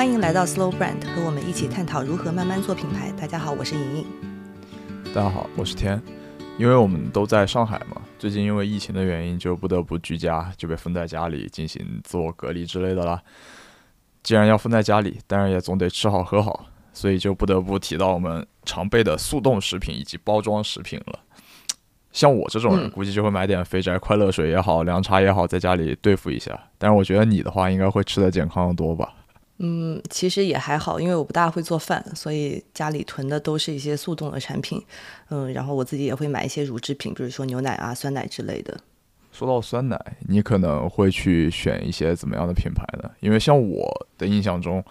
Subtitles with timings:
[0.00, 3.12] 欢迎来到 Slow Brand，和我们一起探讨如何慢慢做品牌。
[3.20, 4.06] 大家好，我是莹莹。
[5.12, 6.00] 大家好，我是天。
[6.56, 13.20] 因为我们都在上海嘛，最近因为疫情的原因，就不得不居家，就被封在家里进行自我隔离之类的啦。
[14.22, 21.18] 既然要封在家里，当然也总得吃好喝好，所以就不得不提到我们常备的速冻食品以及包装食品了。
[22.10, 26.58] 像我这种人，估计就会买点肥宅快乐水也好，凉茶也好，在家里对付一下。
[26.78, 29.12] 但是我觉得你的话，应该会吃的健康的多吧。
[29.62, 34.82] 嗯，其实也还好，因为我不大会做饭，所以家里囤的都是一些速冻的产品。
[35.28, 38.80] 嗯，然后我自己也会买一些乳制品，比如说牛奶啊、酸奶之类的。
[39.30, 43.10] 说到酸奶，你可能会去选一些怎么样的品牌呢？
[43.20, 44.82] 因为像我的印象中，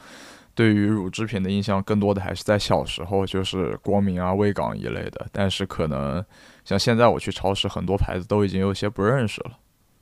[0.54, 5.26] 对于乳制品的印象更多的还是在小时候，就是光明啊、卫岗一类的。
[5.32, 6.24] 但是可能
[6.64, 9.52] 像现在我去超市，很多牌子都已经有些不认识了。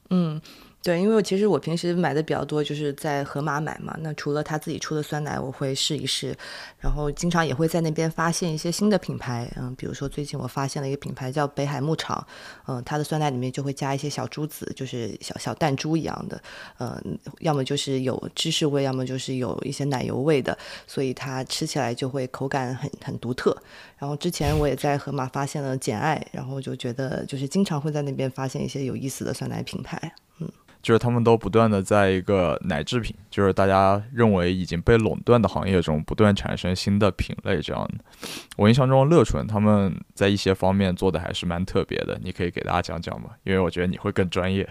[0.10, 0.42] 嗯。
[0.84, 3.94] 对，因为其实我平时买的比较多，就是在盒马买嘛。
[4.00, 6.34] 那除了他自己出的酸奶，我会试一试，
[6.80, 9.52] 然后经常也会在那边发现一些新的品牌。
[9.58, 12.26] 嗯，比如说最近我发现了一个品牌叫北海牧场，
[12.68, 16.42] 嗯，它的酸奶里面就会加一些小珠子，就是小小弹珠一样的。
[16.80, 23.54] 嗯，要么就是有芝士味，要么就是有一些奶油味的，所以它吃起来就会口感很很独特。
[23.98, 30.14] 然后之前我也在盒马发现了简爱，然后就觉得就是经常会在那边发现一些有意思的酸奶品牌。
[30.88, 37.60] 就是他们都不断的在一个奶制品，就是大家认为已经被垄断的行业中，不断产生新的品类。
[37.60, 38.06] 这样的，
[38.56, 42.18] 我印象中乐纯他们在一些方面做的还是蛮特别的。
[42.24, 43.32] 你可以给大家讲讲吗？
[43.44, 44.66] 因为我觉得你会更专业。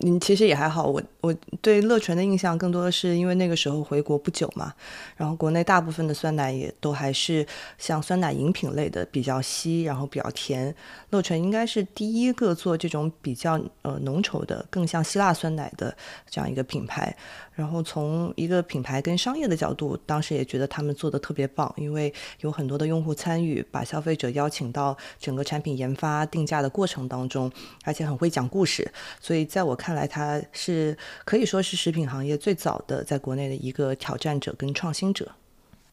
[0.00, 0.84] 嗯，其实也还好。
[0.84, 4.72] 我我对乐纯的印象更多的是因为那个时候回国不久嘛，
[5.16, 7.46] 然后国内大部分的酸奶也都还是
[7.78, 10.74] 像酸奶饮品类的，比较稀，然后比较甜。
[11.10, 15.96] 乐纯应该是第一个做这种比较呃浓稠的，更像希腊酸奶的
[16.28, 17.16] 这样一个品牌。
[17.54, 27.50] 然后从一个品牌跟商业的角度，当时也觉得他们做的特别棒，因为有很多的用户参与，把消费者邀请到整个产品研发定价的过程当中，
[27.84, 35.30] 而且很会讲故事，所以在我看来，它是可以说是食品行业最早的在国内的一个挑战者跟创新者。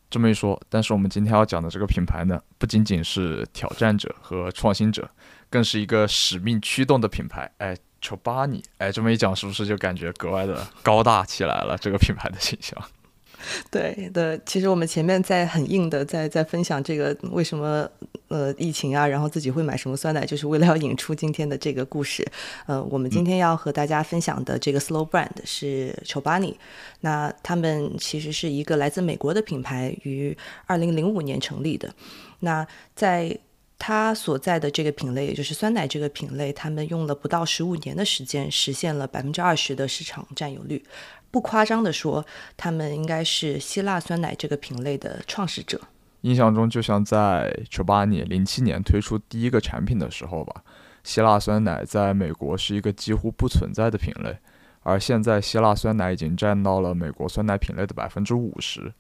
[0.10, 5.10] 这么一说，但是我们今天要讲的这个品牌呢，不仅仅是挑战者和创新者，
[5.50, 7.52] 更是一个使命驱动的品牌。
[7.60, 7.78] 哎。
[8.02, 11.78] 丑巴尼，哎，这么一讲，是不是就感觉格外的高大起来了？
[11.80, 12.78] 这个品牌的形象。
[13.72, 17.90] 对的，其实我们前面在很硬的在在分享这个为什么
[18.28, 22.24] 呃疫情啊，然后自己会买什么酸奶，就是为了要引出今天的这个故事。
[22.68, 26.56] 呃，我们今天要和大家分享的这个 Slow Brand 是丑巴尼，
[27.00, 31.92] 那他们其实是一个来自美国的品牌，于二零零五年成立的。
[32.42, 33.36] 那在
[33.84, 40.86] 它所在的这个品类，也就是酸奶这个品类，他们用了不到十五年的时间，实现了百分之二十的市场占有率。
[41.32, 42.24] 不夸张的说，
[42.56, 45.82] 他们应该是希腊酸奶这个品类的创始者。
[46.22, 50.62] 印象中，就像在九八年、零七年推出第一个产品的时候吧，
[51.04, 54.38] 希腊酸奶在美国是一个几乎不存在的品类，
[54.84, 58.94] 而现在希腊酸奶已经占到了美国酸奶品类的百分之五十。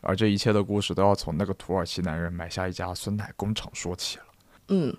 [0.00, 4.24] 而这一切的故事都要从那个土耳其男人买下一家酸奶工厂说起了。
[4.68, 4.96] 嗯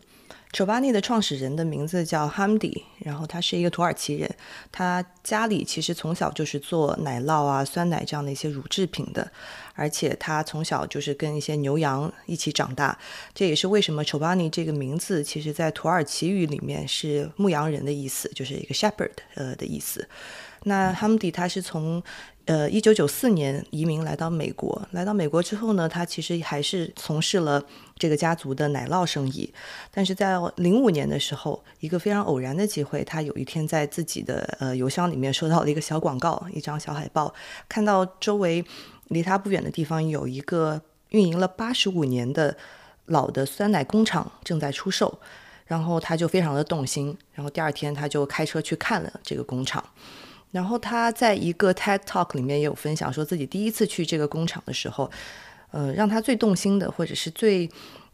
[0.53, 4.33] 丑巴尼的创始人的名字叫 Hamdi，然后他是一个土耳其人。
[4.71, 9.29] 他家里其实从小就是做奶酪啊、酸奶这样的一些乳制品的，
[9.75, 12.97] 而且他从小就是跟一些牛羊一起长大。
[13.33, 20.07] 这也是为什么丑巴尼这个名字，其实在土耳其语里面是牧羊人的意思，就是一个 shepherd 呃的意思。
[20.63, 22.01] 那 Hamdi 他是从
[22.45, 24.81] 呃，一九九四年移民来到美国。
[24.91, 27.61] 来到美国之后呢，他其实还是从事了
[27.97, 29.53] 这个家族的奶酪生意。
[29.91, 37.33] 但是在零五年的时候，一个非常偶然的机会，他有一天在自己的呃邮箱里面收到了一个小广告，一张小海报，
[37.67, 38.63] 看到周围
[39.09, 42.55] 离他不远的地方有一个运营了八十五年的
[43.07, 45.19] 老的酸奶工厂正在出售，
[45.65, 47.17] 然后他就非常的动心。
[47.33, 49.83] 然后第二天他就开车去看了这个工厂。
[50.51, 55.09] 然后他在一个 TED Talk 里面也有分享，说自己第一次去这个工厂的时候，
[55.71, 57.69] 呃，让他最动心的，或者是最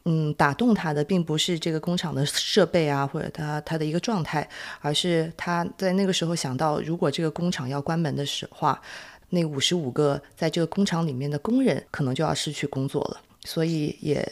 [0.05, 4.47] 嗯打动他的，并不是这个工厂的设备啊，或者他他的一个状态，
[4.81, 8.75] 而是他在那个时候想到，如果这个工厂要关门的时候，
[9.29, 13.21] 那五十五个在这个工厂里面的工人可能就要失去工作了。
[13.45, 14.25] 所以也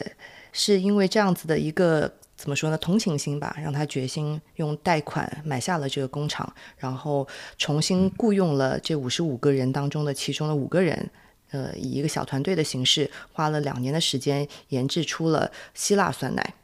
[0.52, 2.10] 是因为这样子的一个
[2.42, 7.24] 怎么说呢，同情心吧，让他决心用贷款买下了这个工厂，然后
[7.56, 11.08] 重新雇佣了这五十五个人当中的其中的五个人，
[11.52, 16.54] 呃，以一个小团队的形式，花了两年的时间研制出了希腊酸奶。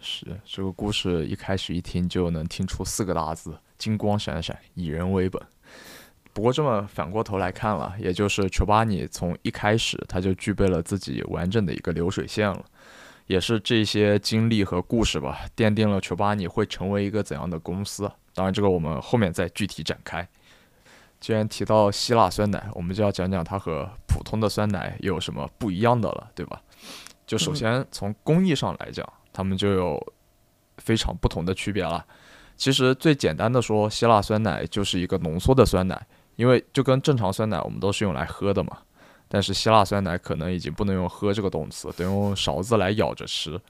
[0.00, 5.42] 是这个故事一开始一听就能听出四个大字：金光闪闪，以人为本。
[6.32, 12.64] 不过这么反过头来看了，也就是丘巴尼从一开始他就具备了自己完整的一个流水线了，
[13.26, 18.10] 也是这些经历和故事吧，奠定了球巴尼会成为一个怎样的公司。
[18.34, 20.28] 当然，这个我们后面再具体展开。
[21.20, 26.60] 既然提到希腊酸奶，我们就要讲讲它和普通的酸奶有什么不一样的了，对吧？
[27.26, 29.06] 就首先从工艺上来讲。
[29.36, 30.14] 它们就有
[30.76, 32.06] 非常不同的区别了。
[32.56, 36.06] 其实最简单的说，希腊酸奶就是一个浓缩的酸奶，
[36.36, 38.78] 因为就跟正常酸奶我们都是用来喝的嘛。
[39.34, 43.60] 但是希腊酸奶可能已经不能用“喝”这个动词，得用勺子来舀着吃。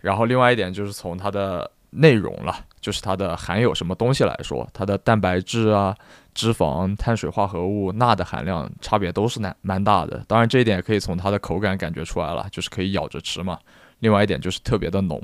[0.00, 5.96] 然后另外一点就是从它的内容了，就是它的含有什么东西来说，它的蛋白质啊、
[6.34, 10.22] 脂肪、碳水化合物、钠的含量差别都是蛮蛮大的。
[10.28, 13.58] 当然这一点也可以从它的口感感觉出来了，就是可以咬着吃嘛。
[14.00, 15.18] 另外一点就是特别的浓。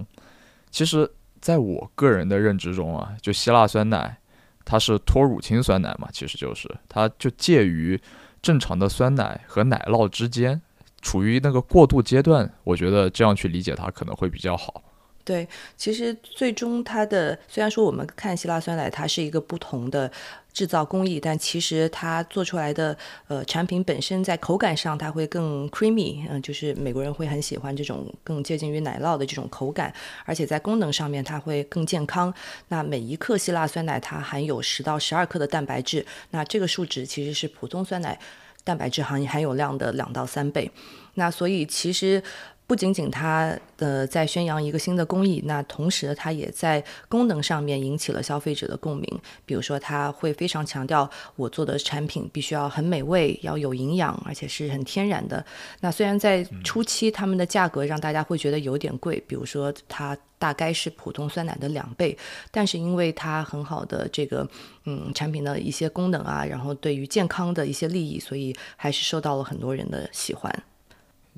[0.70, 1.06] 其实，
[1.43, 4.17] 在我个人的认知中啊，就希腊酸奶，
[4.64, 8.00] 它是脱乳清酸奶嘛，其实就是它就介于
[8.47, 10.63] 正常的酸奶和奶酪之间，
[11.03, 12.49] 处于那个过渡阶段。
[12.63, 14.85] 我觉得这样去理解它可能会比较好。
[15.26, 15.46] 对，
[15.76, 20.11] 其实最终它的虽然说我们看希腊酸奶，它是一个不同的。
[20.56, 22.96] 制造工艺，但其实它做出来的
[23.28, 29.93] 呃产品本身在口感上它会更 creamy，嗯，就是美国人会很喜欢这种更接近于奶酪的这种口感，
[30.25, 32.32] 而且在功能上面它会更健康。
[32.69, 38.19] 那每一克希腊酸奶它含有十到十二克的蛋白质，那这个数值其实是普通酸奶
[38.64, 40.70] 蛋白质含含有量的两到三倍。
[41.17, 42.23] 那所以其实。
[42.67, 49.21] 不仅仅它的在宣扬一个新的工艺，那同时它也在功能上面引起了消费者的共鸣。
[49.45, 55.45] 比如说，它会非常强调我做的产品必须要很美味，要有营养，而且是很天然的。
[55.81, 62.19] 那虽然在初期他们的价格让大家会觉得有点贵，比如说它大概是普通酸奶的两倍，
[62.51, 64.49] 但是因为它很好的这个
[64.87, 70.53] 嗯产品的一些功能啊，然后对于健康的一些利益，所以还是受到了很多人的喜欢。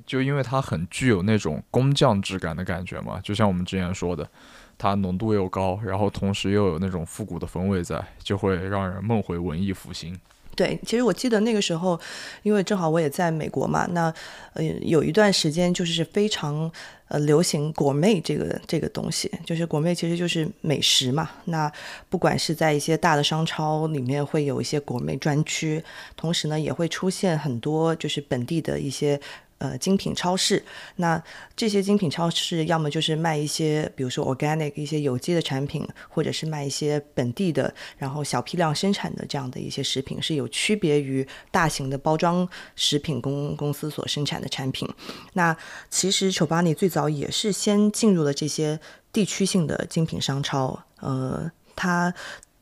[0.06, 4.28] 就因为它很具有那种工匠质感的感觉嘛，就像我们之前说的，
[4.76, 10.18] 它浓度又高，然后同时又有那种复古的风味在，就会让人梦回文艺复兴。
[10.56, 12.00] 对，其实我记得那个时候，
[12.42, 14.12] 因为正好我也在美国嘛，那
[14.54, 16.68] 呃有一段时间就是非常
[17.06, 21.30] 呃流行果妹这个这个东西，就是果妹其实就是美食嘛。
[21.44, 21.70] 那
[22.08, 25.80] 不管是在一些大的商超里面会有一些果妹专区，
[26.16, 29.20] 同时呢也会出现很多就是本地的一些。
[29.58, 30.64] 呃，精品超市，
[30.96, 31.20] 那
[31.56, 44.88] 这些精品超市要么就是卖一些，比如说 organic 一些有机的产品，或者是卖一些本地的，然后小批量生产的这样的一些食品，是有区别于大型的包装食品公公司所生产的产品。
[45.32, 45.56] 那
[45.90, 48.78] 其实丑巴尼最早也是先进入了这些
[49.12, 52.14] 地区性的精品商超，呃，它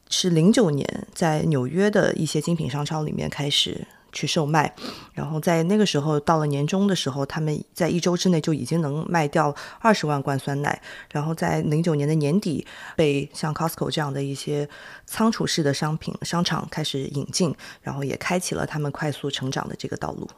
[0.08, 3.86] 是零九年在纽约的一些精品商超里面开始。
[4.12, 4.74] 去售卖，
[5.12, 10.80] 然后在那个时候，到了年终的时候，他们在一周之内就已经能卖掉二十万罐酸奶。
[11.10, 14.68] 然后在零九年的年底，被像 Costco 这样的一些
[15.04, 20.28] 仓储式的商品商场开始引进，然后也开启了他们快速成长的这个道路。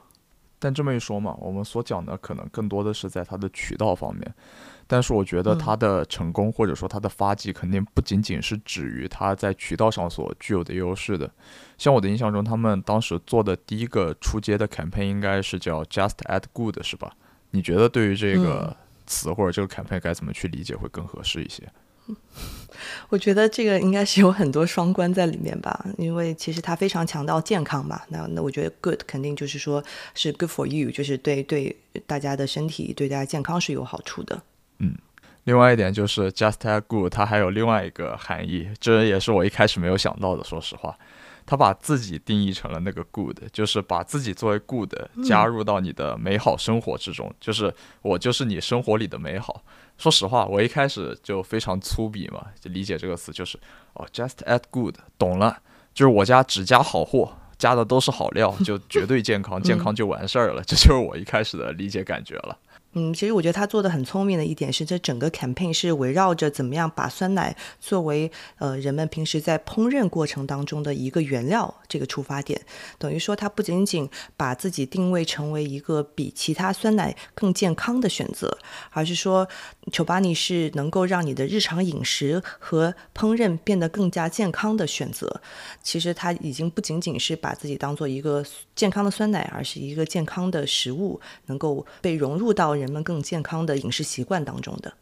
[0.58, 4.34] 但这么一说嘛，我们所讲的可能更多的是在它的渠道方面。
[4.90, 11.30] 但是我觉得它的成功或者说它的发迹肯定不仅仅是止于它在渠道上所具有的优势的。
[11.76, 17.12] 像我的印象中，他们当时做的第一个出街的 campaign 应该是叫 Just Add Good，是吧？
[17.50, 18.74] 你觉得对于这个
[19.06, 21.62] 词或者这个 campaign 该怎么去理解会更合适一些？
[23.10, 28.00] 我觉得这个应该是有很多双关在里面吧，因为其实它非常强调健康嘛。
[28.08, 31.76] 那那我觉得 good 肯定就是说是 good for you，就是对对
[32.06, 34.42] 大家的身体、对大家健康是有好处的。
[34.78, 34.94] 嗯，
[35.44, 40.44] 另外一点就是 just a good，它还有另外一个含义，这也是我一开始没有想到的。
[40.44, 40.96] 说实话，
[41.46, 44.92] 他把自己定义成了那个 good，就是把自己作为 good
[45.24, 49.62] 加入到你的美好生活之中，就是我就是你生活里的美好。
[49.96, 53.58] 说实话，我一开始就非常粗鄙嘛，就理解这个词就是
[53.94, 55.58] 哦，just add good，懂了，
[55.92, 60.62] 就是我家只加好货，加的都是好料，就绝对健康，健康就完事儿了。
[60.62, 62.56] 这就是我一开始的理解感觉了。
[63.00, 72.60] 嗯，其实我觉得他做的很聪明的一点是，这整个 campaign 是围绕着怎么样把酸奶作为呃人们平时在烹饪过程当中的一个原料这个出发点，
[72.98, 78.58] 等于说它不仅仅把自己定位成为一个比其他酸奶更健康的选择，
[78.90, 79.46] 而是说
[79.92, 85.40] 乔巴尼是能够让你的日常饮食和烹饪变得更加健康的选择。
[85.82, 92.78] 其实它已经不仅仅是把自己当做一个健康的酸奶，而是一个健康的食物，能够被融入到。
[92.78, 94.92] 人们更健康的饮食习惯当中的，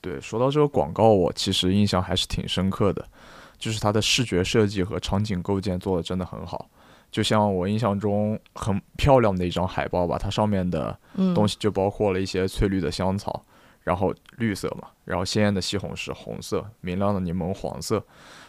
[0.00, 3.06] 对，说到这个广告，我其实印象还是挺深刻的，
[3.58, 6.70] 就是它的视觉设计和场景构建做的真的很好。
[7.10, 10.96] 就像我印象中很漂亮的一张海报吧，它上面的
[11.34, 13.44] 东西就包括了一些翠绿的香草，
[13.82, 18.00] 然后绿色嘛，然后鲜艳的西红柿红色，明亮的柠檬黄色，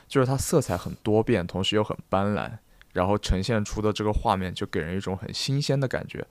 [0.08, 2.52] 就是它色彩很多变，同时又很斑斓，
[2.94, 6.24] 然后呈现出的这个画面就给人一种很新鲜的感觉。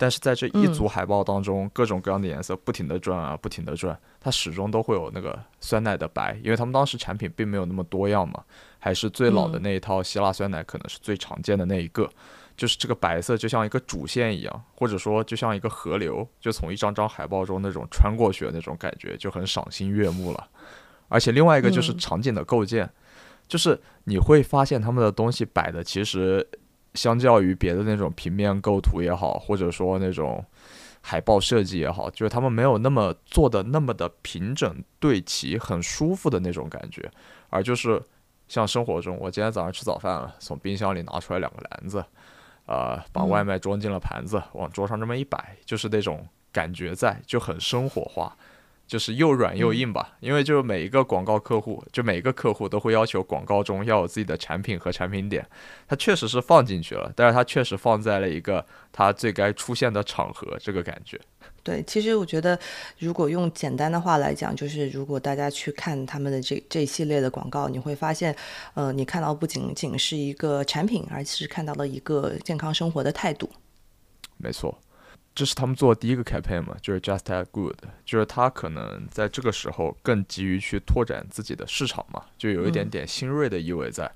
[0.00, 8.44] 但是在这一组海报当中，各种各样的颜色不停的转啊，不停的转，它始终都会有那个酸奶的白，因为他们当时产品并没有那么多样嘛，
[8.78, 12.08] 还是最老的那一套希腊酸奶可能是最常见的那一个，
[12.56, 20.48] 就是这个白色就像一个主线一样，或者说就像一个河流，就从一张张海报中那种穿过去的那种感觉就很赏心悦目了。
[21.08, 22.88] 而且另外一个就是场景的构建，
[23.48, 26.48] 就是你会发现他们的东西摆的其实。
[26.94, 30.44] 相较于别的那种平面构图也好，或者说那种
[31.00, 37.10] 海报设计也好，就是他们没有那么做的那么的平整对齐，很舒服的那种感觉，
[37.50, 38.02] 而就是
[38.48, 42.04] 像生活中，我今天早上吃早饭了，从冰箱里拿出来两个篮子，
[42.66, 48.36] 呃，把外卖装进了盘子，往桌上这么一摆，就是那种感觉在，就很生活化。
[48.88, 55.46] 就是又软又硬吧，因为就是每一个广告客户，就每一个客户都会要求广告中要有自己的产品和产品点，
[55.86, 61.20] 它确实是放进去了，但是它确实放在了一个它最该出现的场合，这个感觉。
[61.62, 62.58] 对，其实我觉得，
[62.98, 68.34] 如果用简单的话来讲，就是如果大家去看他们的这这一系列的广告，你会发现，
[68.72, 73.50] 呃，你看到不仅仅是一个产品，而是看到了一个健康生活的态度。
[74.38, 74.78] 没错。
[75.38, 84.10] 这是他们做的第一个 campaign 嘛，就是 Just Add Good，就是他可能在这个时候更急于去拓展自己的市场嘛，就有一点点新锐的意味在。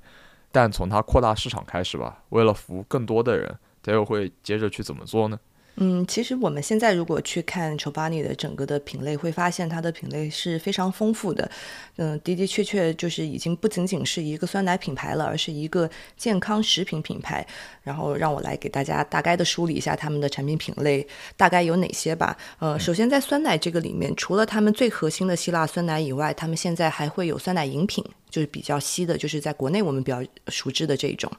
[0.51, 5.39] 但从他扩大市场开始吧，为了服务更多的人，他又会接着去怎么做呢？
[5.77, 11.51] 嗯，其实我们现在如果去看 Chobani 的整个的品类，会发现它的品类是非常丰富的。
[11.97, 17.47] 嗯，的的确确就是已经不仅仅是一个酸奶品牌了，而是一个健康食品品牌。
[17.83, 21.05] 然后让我来给大家大概的梳理一下他们的产品品类
[21.37, 22.37] 大概有哪些吧。
[22.59, 28.05] 呃，首先在酸奶这个里面，除了他们最核心的希腊酸奶以外，他们现在还会有酸奶饮品。
[28.33, 31.31] 就是比较稀的，就是在国内我们比较熟知的这一种，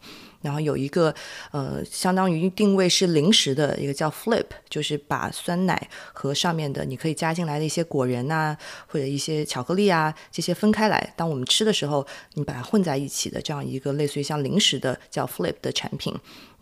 [0.43, 1.13] 然后有一个
[1.51, 16.13] 呃，相当于定位是零食的一个叫 Flip，就是把酸奶和上面的你可以加进来的一些果仁呐，或者一些巧克力啊这些分开来，当我们吃的时候，你把它混在一起的这样一个类似于像零食的叫 Flip 的产品。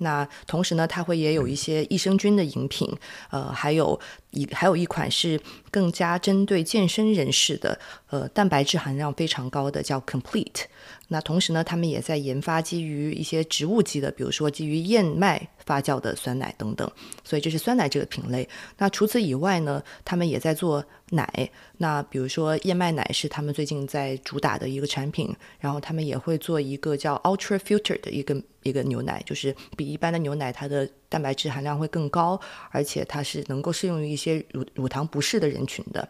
[0.01, 2.91] 那同时呢，它会也有一些益生菌的饮品，
[3.29, 4.00] 呃，还有
[4.31, 5.39] 一还有一款是
[5.70, 7.79] 更加针对健身人士的，
[8.10, 10.63] 呃，蛋白质含量非常高的叫 Complete。
[11.10, 16.89] 那同时呢，他们也在研发基于一些植物基的，比如说基于燕麦发酵的酸奶等等。
[17.24, 18.48] 所以这是酸奶这个品类。
[18.77, 21.50] 那除此以外呢，他们也在做奶。
[21.77, 25.34] 那比如说燕麦奶是他们最近在主打的一个产品。
[25.60, 32.39] 然后他们也会做一个叫 Ultra Filter 的一个一个牛奶，就是比一般的牛奶它的蛋白质含量会更高，
[32.72, 36.08] 而且它是能够适用于一些乳乳糖不适的人群的。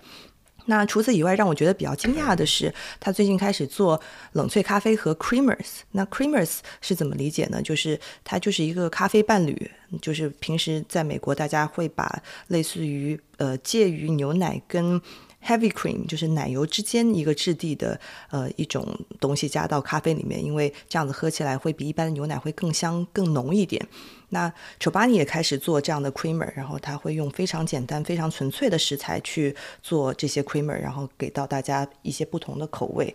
[0.65, 3.99] 那除此以外，让我觉得比较惊讶的是，他最近开始做
[4.33, 5.81] 冷萃咖啡和 creamers。
[5.91, 7.61] 那 creamers 是怎么理解呢？
[7.61, 15.01] 就是它就是一个咖啡伴侣，就是平时在美国大家会把类似于呃介于牛奶跟
[15.45, 18.87] heavy cream，就是奶油之间一个质地的呃一种
[19.19, 23.85] 东西加到咖啡里面，因为这样子喝起来会比一般的牛奶会更香更浓一点。
[24.29, 33.13] 那 Chobani 也开始做这样的 creamer，然后他会用非常简单、非常纯粹的食材去做这些 creamer，然后给到大家一些不同的口味。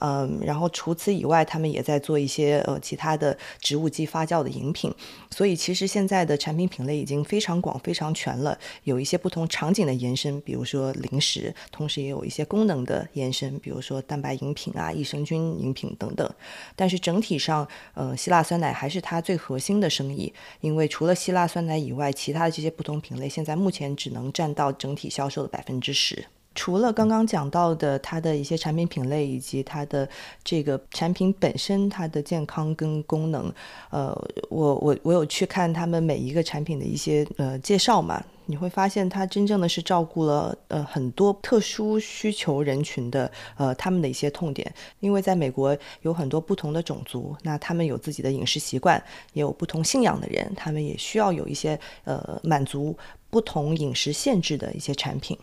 [0.00, 4.92] 嗯，然后除此以外，他们也在做一些呃其他的植物基发酵的饮品，
[5.30, 16.28] 所以其实现在的产品品类已经非常广、非常全了，有一些不同场景的延伸，比如说零食，同时也有一些功能的延伸，比如说蛋白饮品啊、益生菌饮品等等。
[16.76, 26.26] 但是整体上，呃，希腊酸奶还是它最核心的生意，因为除了希腊酸奶以外，其他的这些不同品类现在目前只能占到整体销售的百分之十。
[26.54, 30.08] 除了刚刚讲到的它的一些产品品类以及它的
[30.42, 33.52] 这个产品本身它的健康跟功能，
[33.90, 34.12] 呃，
[34.48, 49.00] 我我我有去看他们每一个产品的一些呃介绍嘛，你会发现它真正的是照顾了呃很多特殊需求人群的呃他们的一些痛点，因为在美国有很多不同的种族，那他们有自己的饮食习惯，
[49.32, 52.96] 也有不同信仰的人，他们也需要有一些呃满足
[53.30, 55.38] 不同饮食限制的一些产品。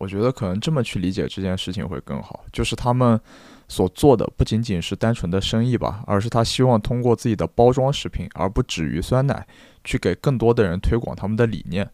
[0.00, 3.20] 我觉得可能这么去理解这件事情会更好，就是他们
[3.68, 9.46] 所做的不仅仅是单纯的生意吧，而是他希望通过自己的包装食品，而不止于酸奶，
[9.84, 11.86] 去给更多的人推广他们的理念。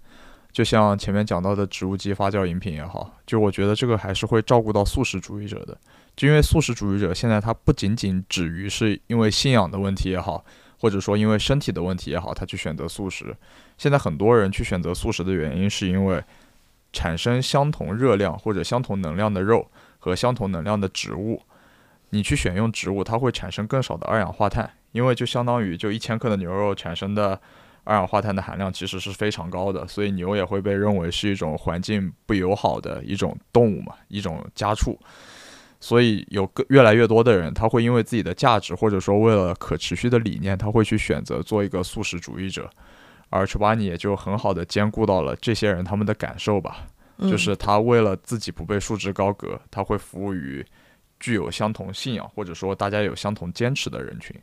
[0.52, 5.76] 就像前面讲到的植物基发酵饮品也好，就我觉得这个还是会照顾到素食主义者的。
[6.14, 10.44] 就因为素食主义者现在他不仅仅止于是因为信仰的问题也好，
[10.78, 13.36] 或者说因为身体的问题也好，他去选择素食。
[13.76, 16.22] 现在很多人去选择素食的原因是因为。
[16.92, 21.42] 产生相同热量或者相同能量的肉和相同能量的植物，
[22.10, 27.40] 你去选用植物，它会产生更少的二氧化碳，因为就相当于就一千克的牛肉产生的
[27.84, 34.98] 二氧化碳的含量其实是非常高的，所以牛也会被认为是一种环境不友好的一种动物嘛，一种家畜。
[35.78, 42.68] 所以有越来越多的人，他会因为自己的价值或者说为了可持续的理念，他会去选择做一个素食主义者。
[43.28, 46.86] 而楚巴尼也就很好的兼顾到了这些人他们的感受吧，
[47.20, 50.64] 就是他为了自己不被束之高阁，他会服务于
[51.18, 54.34] 具有相同信仰或者说大家有相同坚持的人群。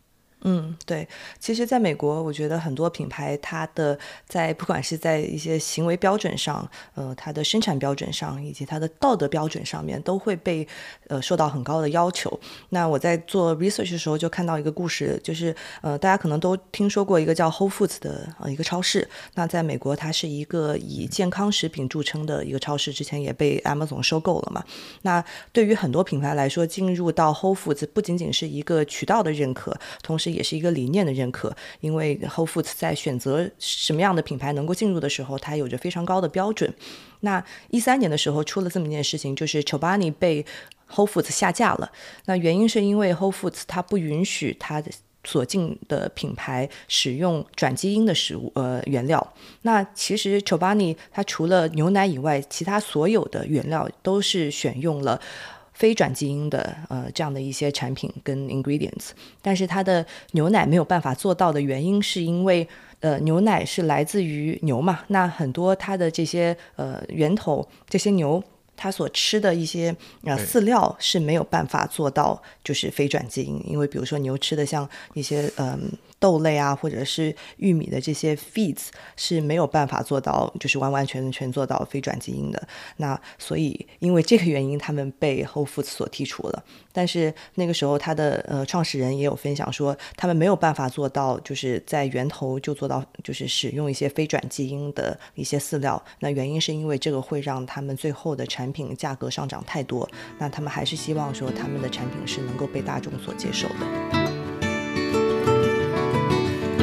[0.46, 1.08] 嗯，对，
[1.40, 3.98] 其实，在美国，我觉得很多品牌，它的
[4.28, 10.68] 在不管是在一些行为标准上，呃，它的生产标准上，以及它的道德标准上面，都会被
[11.08, 12.38] 呃受到很高的要求。
[12.70, 19.08] 那我在做 research 的时候，就看到一个故事，就是呃，大家可能都听说过一个叫 Whole Foods 的呃一个超市。
[19.36, 24.62] 那在美国，它是一个以健康食品著称的一个超市，之前也被 Amazon 收购了嘛。
[25.04, 25.24] 那
[25.54, 36.74] 对于很多品牌来说，进入到 Whole Foods 不仅仅是一个渠道的认可，同时也是一个理念的认可，因为 Whole Foods 在选择什么样的品牌能够进入的时候，它有着非常高的标准。
[37.22, 40.46] 那一三年的时候出了这么一件事情，就是 Chobani 被
[40.92, 41.92] Whole Foods 下架了。
[42.26, 44.92] 那原因是因为 Whole Foods 它不允许它的
[45.24, 49.34] 所进的品牌使用转基因的食物呃原料。
[49.62, 55.22] 那其实 Chobani 它除了牛奶以外，其他所有的原料都是选用了。
[55.74, 59.10] 非转基因的呃这样的一些产品跟 ingredients，
[59.42, 62.68] 但是它的牛奶没有办法做到的原因，是因为
[63.00, 68.42] 呃牛奶是来自于牛嘛，那很多它的这些呃源头这些牛
[68.76, 75.92] 它所吃的一些呃饲料是没有办法做到就是非转基因，因为比如说牛吃的像一些嗯。
[76.24, 78.84] 豆类啊，或者是玉米的这些 feeds
[79.18, 82.66] 是没有办法做到，就是完完全全做到非转基因的。
[82.96, 86.64] 那所以因为这个原因，他们被 Hofus 所剔除了。
[86.94, 96.02] 但是那个时候，他的呃创始人也有分享说，他们没有办法做到，就是在源头就做到，就是使用一些非转基因的一些饲料。
[96.20, 100.10] 那原因是因为这个会让他们最后的产品价格上涨太多。
[100.38, 105.23] 那他们还是希望说，他们的产品是能够被大众所接受的。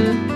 [0.00, 0.29] thank you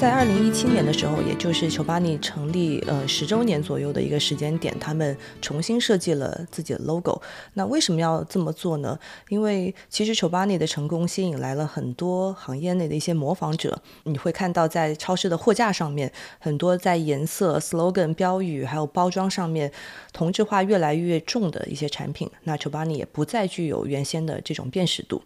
[0.00, 7.20] 在二零一七年的时候，也就是球巴尼成立呃十周年左右的一个时间点，他们重新设计了自己的 logo。
[7.54, 8.96] 那为什么要这么做呢？
[9.28, 13.76] 因为其实球巴尼的成功吸引来了很多行业内的一些模仿者。
[14.04, 19.72] 你会看到在超市的货架上面，很多在颜色、slogan、标语还有包装上面
[20.12, 22.30] 同质化越来越重的一些产品。
[22.44, 25.20] 那球巴尼也不再具有原先的这种辨识度。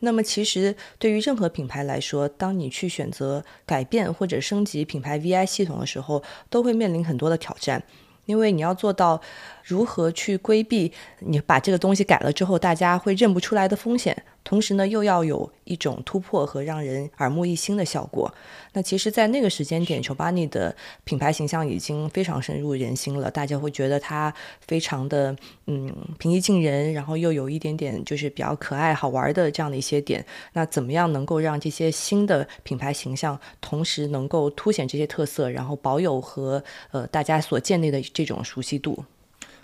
[0.00, 7.82] 那么，其实对于任何品牌来说，当你去选择改变或者升级品牌 VI 系统的时候，都会面临很多的挑战，
[8.26, 9.20] 因为你要做到
[9.64, 14.24] 如何去规避你把这个东西改了之后，大家会认不出来的风险。
[14.46, 18.32] 同时呢，又要有一种突破和让人耳目一新的效果。
[18.74, 23.28] 那其实，在那个时间点，乔巴尼的品牌形象已经非常深入人心了。
[23.28, 30.24] 大家会觉得它非常的嗯平易近人，然后又有一点点就是比较可爱好玩的这样的一些点。
[30.52, 39.04] 那怎么样能够让这些新的品牌形象同时能够凸显这些特色，然后保有和呃大家所建立的这种熟悉度？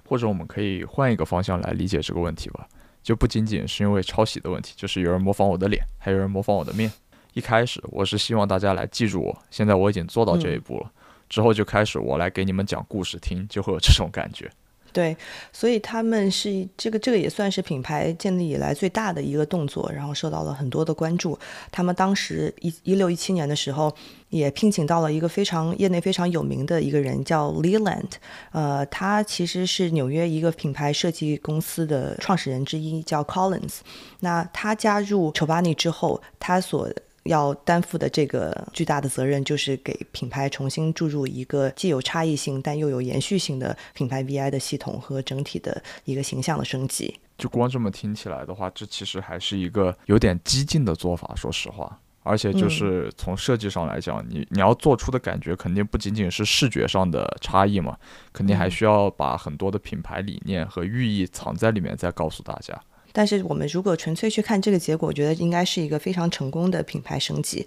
[0.09, 2.67] 或者我们可以换一个方向来理解这个问题吧。
[3.03, 6.91] 就不仅仅是因为抄袭的问题，就是有人模仿我的脸，还有人模仿我的面。
[7.35, 10.91] 一开始我是希望大家来记住我，现在我已经做到这一步了，
[11.29, 14.51] 之后就开始我来给你们讲故事听，就会有这种感觉。
[14.93, 15.17] 对，
[15.53, 21.39] 所以他们是这个这个也算是品牌建立以来最大的一个动作，然后受到了很多的关注。
[21.71, 23.95] 他们当时一一六一七年的时候，
[24.29, 28.11] 也聘请到了一个非常业内非常有名的一个人，叫 Leland。
[28.53, 33.79] 呃，他其实是纽约一个品牌设计公司的创始人之一，叫 Collins。
[34.21, 36.91] 那他加入 Chobani 之后，他所
[37.25, 47.19] 要担负的这个巨大的责任，就是给品牌重新注入一个既有差异性但又有延续性的品牌 VI 的系统和整体的一个形象的升级。
[47.39, 51.99] 就光这么听起来的话，这其实还是一个有点激进的做法，说实话。
[52.25, 57.99] 而且就是从设计上来讲，你你要做出的感觉，肯定不仅仅是视觉上的差异嘛，
[58.33, 62.81] 肯定还需要把很多的品牌理念和寓意藏在里面，再告诉大家。
[63.13, 67.67] 但是我们如果纯粹去看这个结果，我觉得应该是一个非常成功的品牌升级。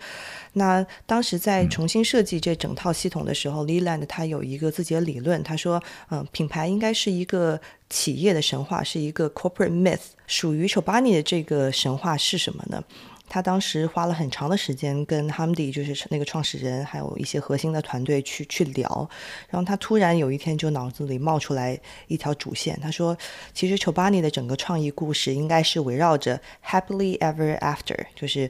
[0.53, 9.99] 那当时在重新设计这整套系统的时候，Leland 他有一个自己的理论，他说，嗯，品牌应该是一个企业的神话，是一个 corporate myth。
[10.27, 12.83] 属于 Chobani 的这个神话是什么呢？
[13.27, 19.09] 他当时花了很长的时间跟 Hamdi，就是那个创始人，还有一些核心的团队去去聊。
[19.49, 23.17] 然后他突然有一天就脑子里冒出来一条主线，他说
[23.53, 28.49] ：“其实 Chobani 的整个创意故事应该是围绕着 Happily Ever After，就是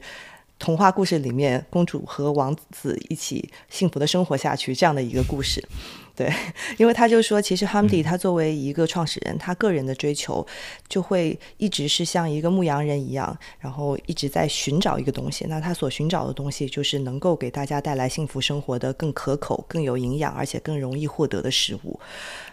[0.58, 5.66] 童话故事里面公主和王子一起幸福的生活下去这样的一个故事。”
[6.16, 6.32] 对，
[6.78, 10.44] 因为他就说，其实 Hamdi 他作为一个创始人，他个人的追求
[10.88, 15.44] 就会一直是像一个牧羊人一样，然后一直在寻找一个东西。
[15.46, 22.00] 那他所寻找的东西，就是能够给大家带来幸福生活的更可口、更有营养，而且更容易获得的食物。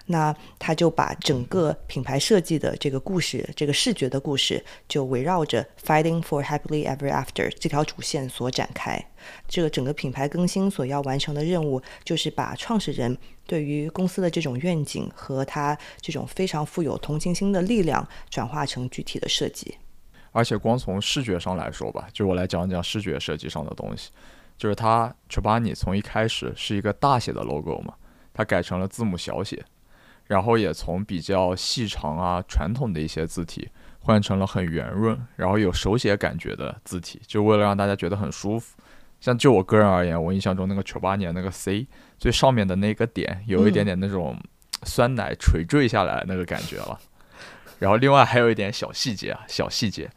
[0.07, 9.01] 那他就把整个品牌设计的这个故事，这个视觉的故事，就围绕着 Fighting for Happily Ever After 这条主线所展开。
[9.47, 19.77] 这个整个品牌更新所要完成的任务，就是把创始人对于公司的这种愿景和他这种非常富有同情心的力量，转化成具体的设计。
[20.31, 24.09] 而且光从视觉上来说吧，就我来讲讲视觉设计上的东西，
[24.57, 27.93] 就是它就把你从一开始是一个大写的 logo 嘛，
[28.33, 29.63] 它改成了字母小写，
[30.25, 38.75] 然后也从比较细长啊传统的一些字体换成了很圆润，然后有手写感觉的字体，就为了让大家觉得很舒服。
[39.23, 41.87] 像就我个人而言，我印象中那个九八年那个 C
[42.19, 44.37] 最上面的那个点，有一点点那种
[44.83, 46.99] 酸奶垂坠下来那个感觉了。
[47.79, 50.09] 然后另外还有一点小细节啊，小细节，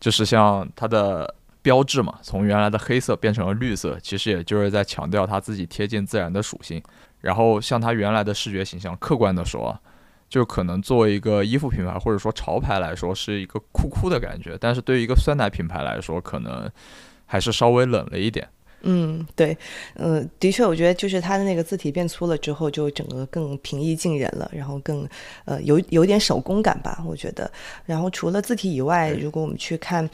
[0.00, 6.82] 就是像它的标志嘛，从原来的黑色变成了绿色，其实也就是在强调它自己贴近自然的属性。
[7.20, 9.78] 然后像它原来的视觉形象，客观的说，
[10.28, 14.58] 就可能作为一个衣服品牌或者说潮牌来说，是一个酷酷的感觉。
[14.60, 16.68] 但是对于一个酸奶品牌来说，可能。
[17.28, 18.48] 还是稍微冷了一点。
[18.82, 19.56] 嗯，对，
[19.94, 25.08] 嗯，的确，我觉得就是它的那个字体变粗了之后，就整个更平易近人了，然后更
[25.44, 27.48] 呃有有点手工感吧，我觉得。
[27.84, 30.08] 然后除了字体以外，如果我们去看。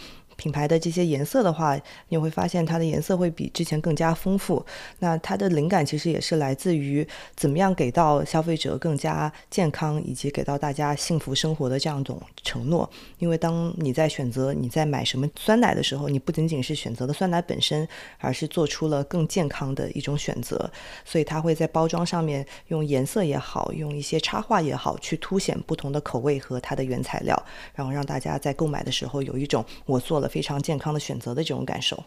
[0.45, 1.75] 品牌的这些颜色的话，
[2.11, 4.63] 你会发现它的颜色会比之前更加丰富。
[4.99, 12.89] 那它的灵感其实也是来自于怎么样给到消费者更加健康，以及给到大家幸福生活的这样一种承诺。
[13.19, 20.71] 因为当你在选择你在买什么酸奶的时候，你不仅仅是选择了酸奶本身，而是做出了更健康的一种选择。
[21.07, 27.43] 所以它会在包装上面用颜色也好，用一些插画也好，去凸显不同的口味和它的原材料，
[27.75, 30.31] 然后让大家在购买的时候有一种我做了。
[30.35, 32.03] 非常健康的选择的这种感受。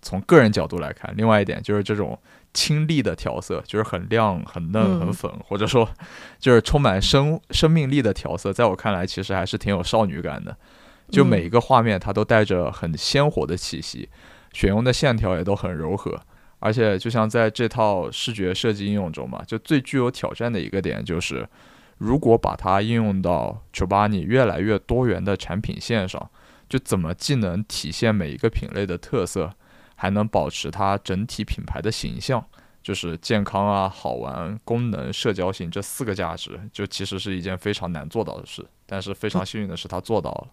[0.00, 2.18] 从个人角度来看，另外一点就是这种
[2.54, 5.86] 清丽的调色，就是很亮、很嫩、很粉，或者说
[6.40, 10.56] 就是充满生生命力的调色，在我看来其实还是挺有少女感的。
[11.10, 14.08] 就每一个画面，它都带着很鲜活的气息，
[14.54, 16.18] 选用的线条也都很柔和。
[16.60, 21.46] 而且，就像在这套视觉设计应用中嘛，就最具有挑战的一个点就是，
[21.98, 26.30] 如果把它应用到 Chobani 越来越多元的产品线上。
[26.68, 29.52] 就怎么既能体现每一个品类的特色，
[29.94, 32.44] 还能保持它整体品牌的形象，
[32.82, 38.64] 就是健康啊、好玩、功能、社交性这四个价值，就其实是一件非常难做到的事。
[38.86, 40.48] 但是非常幸运的是，他做到了。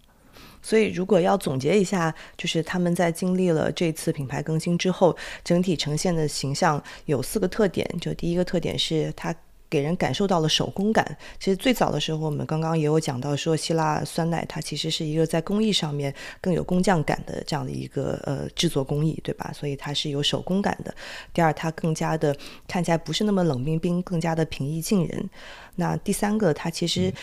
[0.61, 7.87] 所以，如果要总结一下，就是他们在经历了这次品牌更新之后，整体呈现的形象有四个特点。
[8.01, 9.35] 就第一个特点是它。
[9.75, 11.05] 给人感受到了手工感。
[11.37, 19.51] 其实最早的时候，我们刚刚也有讲到说，希腊酸奶它其实是一个在工艺上面更有工匠感的这样的一个呃制作工艺，对吧？
[19.53, 20.95] 所以它是有手工感的。
[21.33, 22.33] 第二，它更加的
[22.69, 25.29] 看起来不是那么冷冰冰，更加的平易近人。
[25.75, 27.13] 那第三个，它其实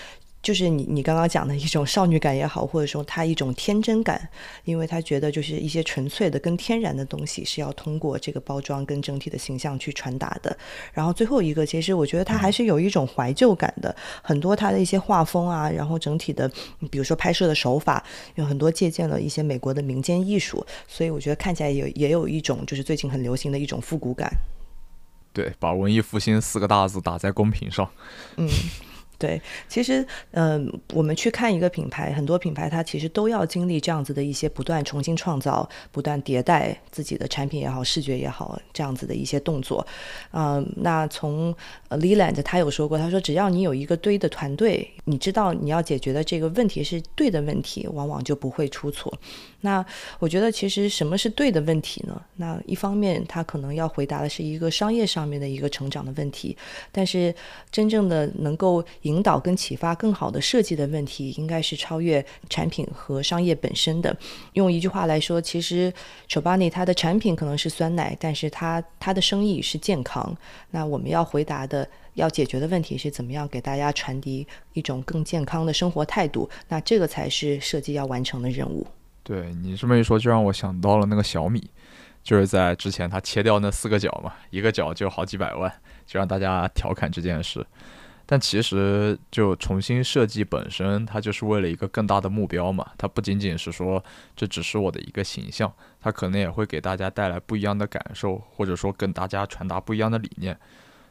[0.42, 4.28] 就是你你刚刚讲的一种少女感也好，或者说她一种天真感，
[4.64, 10.56] 因为她觉得就是一些纯粹的、跟天然的东西是要通过这个包装跟整体的形象去传达的。
[10.92, 16.50] 然后最后一个，其实我觉得她还是有一种怀旧感的，很多她的一些画风啊，然后整体的，
[16.90, 18.02] 比如说拍摄的手法，
[18.34, 24.28] 有很多借鉴了一些美国的民间艺术，所以我觉得看起来也也有一种就是最近很流行的一种复古感。
[25.32, 27.88] 对，把文艺复兴四个大字打在公屏上。
[28.36, 28.48] 嗯。
[29.22, 39.86] 对，其实，嗯，我们去看一个品牌，很多品牌它其实都要经历这样子的一些不断重新创造、不断迭代自己的产品也好、视觉也好，这样子的一些动作。
[40.32, 41.54] 嗯，那从
[41.90, 49.16] Leland 他有说过，他说只要你有一个对的团队，你知道你要解决的这个问题是对的问题，往往就不会出错。
[49.60, 49.86] 那
[50.18, 52.20] 我觉得，其实什么是对的问题呢？
[52.34, 56.56] 那一方面，他可能要回答的是一个商业上面的一个成长的问题，
[56.90, 57.32] 但是
[57.70, 64.16] 真正的能够引引导跟启发更好的设计的问题，应该是超越产品和商业本身的。
[64.54, 65.92] 用一句话来说，其实
[66.26, 70.34] Chobani 它的产品可能是酸奶，但是它它的生意是健康。
[70.70, 76.48] 那我们要回答的、要解决的问题是怎么样给大家传递一种更健康的生活态度？
[76.68, 78.86] 那这个才是设计要完成的任务。
[79.22, 81.70] 对你这么一说，就让我想到了那个小米，
[82.24, 85.70] 就是在之前他切掉那四个角嘛，一个角就好几百万，
[86.06, 87.64] 就让大家调侃这件事。
[88.32, 92.90] 但其实就重新设计本身，它就是为了一个更大的目标嘛。
[92.96, 94.02] 它不仅仅是说
[94.34, 100.58] 这只是我的一个形象，它可能也会给大家带来不一样的感受，或者说跟大家传达不一样的理念。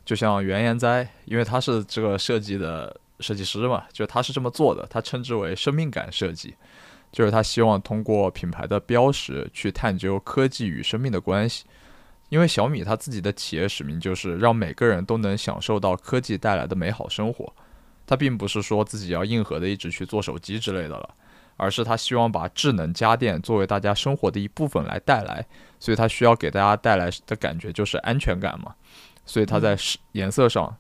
[0.04, 6.56] 就像原研哉，因为他是这个设计的设计师嘛，就他是这么做的，他称之为生命感设计。
[7.12, 11.66] 就是他希望通过品牌的标识去探究科技与生命的关系，
[12.32, 17.54] 因为小米它自己的企业使命就是让每个人都能享受到科技带来的美好生活。
[18.08, 21.10] 它并不是说自己要硬核的一直去做手机之类的了，
[21.58, 25.46] 而是它希望把智能家电作为大家生活的一部分来带来，
[25.78, 28.74] 所以它需要给大家带来的感觉就是安全感嘛。
[29.26, 29.78] 所以它在
[30.14, 30.74] 颜色上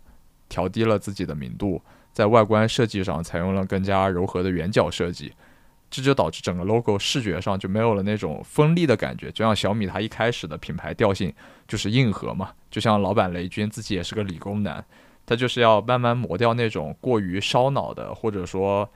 [0.47, 1.81] 调低了自己的明度，
[2.13, 5.33] 在外观设计上采用了更加柔和的圆角设计。
[5.91, 11.31] 这就导致整个 logo 视觉上就没有了那种锋利的感觉，就像小米它一开始的品牌调性
[11.67, 14.83] 就是硬核嘛，就像老板雷军自己也是个理工男，
[15.25, 18.89] 他就是要慢慢磨掉那种过于烧脑的或者说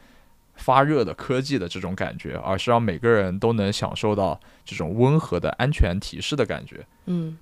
[0.55, 6.87] 发热的科技的这种感觉，而是让每个人都能享受到这种温和的安全提示的感觉。
[7.07, 7.37] 嗯，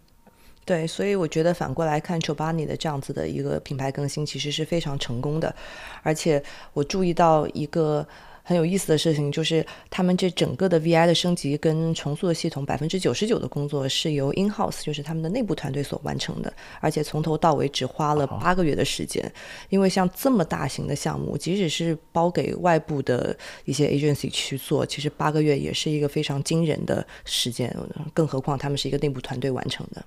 [0.65, 5.55] 对，所以我觉得反过来看乔布斯的这样子的一个品牌更新，其实是非常成功的，
[6.01, 8.07] 而且我注意到一个。
[8.45, 19.31] 很有意思的事情就是，他们这整个的 VI 的升级跟重塑的系统，百分之九十九的工作是由 in house，就是他们的内部团队所完成的，而且从头到尾只花了八个月的时间。
[19.69, 27.73] 因为像这么大型的项目，即使是包给外部的一些 agency 去做，其实八个月也是一个非常惊人的时间，
[28.13, 30.03] 更何况他们是一个内部团队完成的。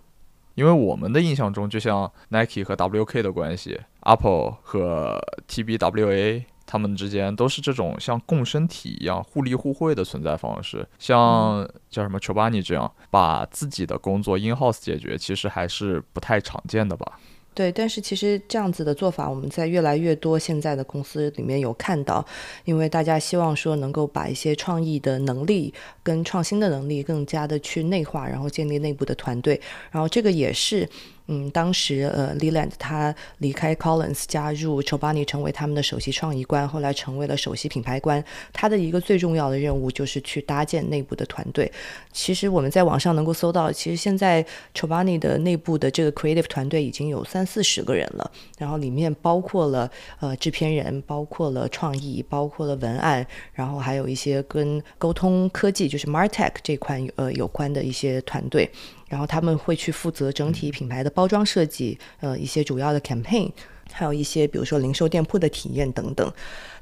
[0.56, 5.18] 因为我们的印象中，就像 Nike 和 WK 的关系，Apple 和
[5.48, 6.44] TBWA。
[6.66, 17.20] 他们之间都是这种像共生体一样互利互惠的存在方式，像叫什么 Chobani 这样把自己的工作 in house 解决，其实还是不太常见的吧？
[17.54, 22.22] 对，但是其实这样子的做法，我们在越来越多现在的公司里面有看到，
[22.64, 29.58] 因为大家希望说能够把一些创意的能力跟创新的能力更加的去内化，然后建立内部的团队，
[29.90, 30.86] 然后这个也是。
[31.28, 38.22] 嗯，当时呃，Leland 他离开 Collins，加入 Chobani 成为他们的首席创意官，后来成为了首席品牌官。
[38.52, 41.70] 他的一个最重要的任务就是去搭建内部的团队。
[42.12, 58.70] 其实我们在网上能够搜到，其实现在 Chobani 的内部的这个 creative 团队已经有三四十个人了，然后里面包括了呃制片人，包括了创意，包括了文案，然后还有一些跟沟通科技，就是 Martech 这块呃有关的一些团队。
[59.08, 63.50] 然后他们会去负责整体品牌的包装设计，呃，一些主要的 campaign，
[63.92, 66.32] 还有一些比如说零售店铺的体验等等。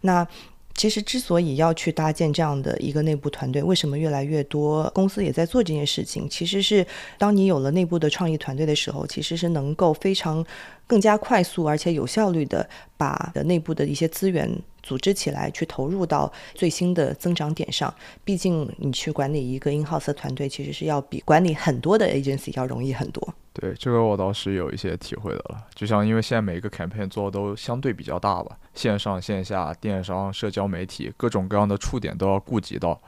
[0.00, 0.26] 那
[0.74, 6.28] 其实之所以要去搭建这样的一个内部团队，为什么越来越多公司也在做这件事情？
[6.28, 10.44] 其实是当你有了内部的创意团队的时候，其实是能够非常。
[10.86, 14.50] 更加快速而且有效率的把的内部的一些资源
[14.82, 17.92] 组织起来，去投入到最新的增长点上。
[18.22, 23.34] 毕竟你去管理一个 in house 团队，其实是要比管理很多的 agency 要容易很多。
[23.52, 25.64] 对，这个我倒是有一些体会的了。
[25.74, 33.00] 就像因为现在每一个 campaign 做的都相对比较大吧，线上线下、电商、社交媒体各种各样的触点都要顾及到。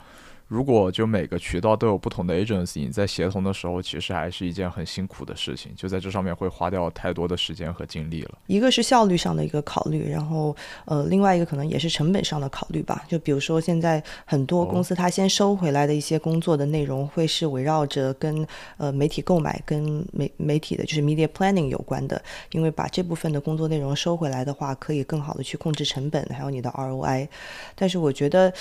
[0.48, 8.38] 如果就每个渠道都有不同的 agency，你在协同的时候，其实还是一件很辛苦的事情，就在这上面会花掉太多的时间和精力了。
[8.46, 10.54] 一个是效率上的一个考虑，然后
[10.84, 13.04] 呃，另外一个可能也是成本上的考虑吧。
[13.08, 27.26] 就比如说现在很多公司，它先收回来的一些工作的内容，会是围绕着跟呃媒体购买、跟媒媒体的就是 media planning 有关的，因为把这部分的工作内容收回来的话，可以更好的去控制成本，还有你的 ROI。
[27.74, 28.52] 但是我觉得。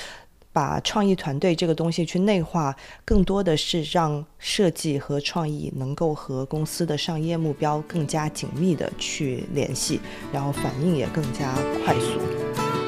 [0.55, 9.99] 把创意团队这个东西去内化，更多的是让设计和创意能够和公司的商业目标更加紧密的去联系，
[10.31, 12.84] 然后反应也更加快速。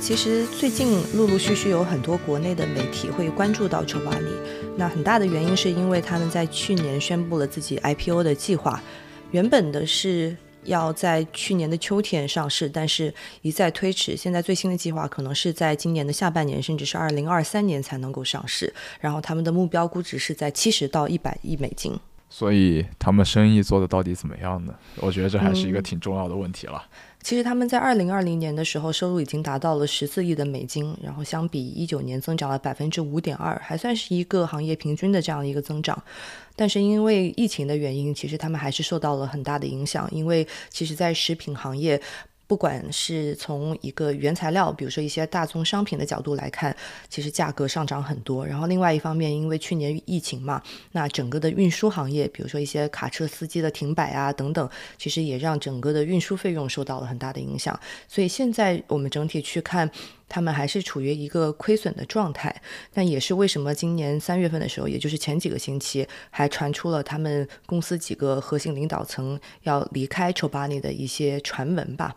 [0.00, 4.32] 其实最近陆陆续续有很多国内的媒体会关注到 Chobani，
[4.76, 8.82] 那很大的原因是因为他们在去年宣布了自己 IPO 的计划，
[9.32, 10.34] 原本的是
[10.64, 21.98] 要在去年的秋天上市，但是一再推迟，现在最新的计划可能是在今年的下半年，甚至是二零二三年才能够上市，然后他们的目标估值是在七十到一百亿美金。
[22.30, 24.74] 所以他们生意做的到底怎么样呢？
[24.96, 26.82] 我觉得这还是一个挺重要的问题了。
[27.22, 36.00] 其实他们在二零二零年的时候收入已经达到了十四亿的美金，然后相比一九年增长了百分之五点二，还算是一个行业平均的这样一个增长。
[36.54, 42.00] 但是因为疫情的原因，其实他们还是受到了很大的影响，因为其实，在食品行业。
[42.48, 46.74] 不管是从一个原材料，比如说一些大宗商品的角度来看，
[47.10, 48.44] 其实价格上涨很多。
[48.44, 50.60] 然后另外一方面，因为去年疫情嘛，
[50.92, 57.78] 那整个的运输行业，比如说一些卡车司机的停摆啊等等，其实也让整个的运输费用受到了很大的影响。
[58.08, 59.88] 所以现在我们整体去看，
[60.28, 62.54] 他们还是处于一个亏损的状态。
[62.92, 72.16] 但也是为什么今年三月份的时候，也就是前几个星期，还传出了他们公司几个核心领导层要离开 Chobani 的一些传闻吧。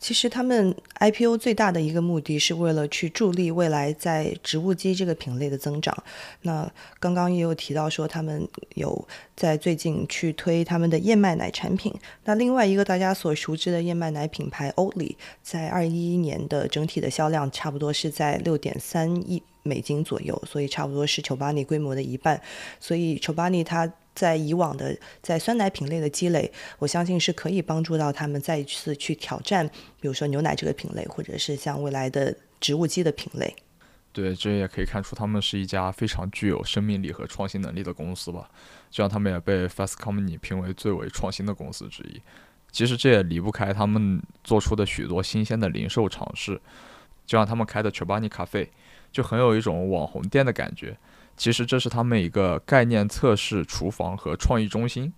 [0.00, 5.94] 其实他们 IPO 最大的一个目的是为了去助力未来在植物基这个品类的增长。
[6.40, 11.94] 那刚刚也有提到说，他们有在最近去推他们的燕麦奶产品。
[12.24, 22.40] 那另外一个大家所熟知的燕麦奶品牌 Oatly，在二一年的整体的销量差不多是在六点三亿美金左右，所以差不多是丑巴尼规模的一半。
[22.80, 23.92] 所以丑巴尼它。
[24.20, 29.66] 在以往的在酸奶品类的积累，我相信是可以帮助到他们再一次去挑战，
[29.98, 33.56] 比如说牛奶这个品类，或者是像未来的植物基的品类。
[34.12, 38.50] 对，这也可以看出他们是一家非常具有生命力和创新能力的公司吧。
[38.90, 42.20] 这样他们也被 Fast Company 评为最为创新的公司之一。
[42.70, 46.60] 其实这也离不开他们做出的许多新鲜的零售尝试，
[47.24, 48.68] 就像他们开的 Chobani 咖啡，
[49.10, 50.94] 就很有一种网红店的感觉。
[51.40, 55.10] 其实这是他们一个概念测试厨房和创意中心，